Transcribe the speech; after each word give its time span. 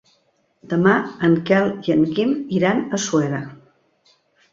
Demà 0.69 0.93
en 1.27 1.35
Quel 1.49 1.69
i 1.89 1.93
en 1.95 2.01
Guim 2.13 2.31
iran 2.61 2.81
a 2.99 3.01
Suera. 3.05 3.43